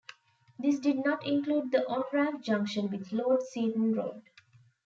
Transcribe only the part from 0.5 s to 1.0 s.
This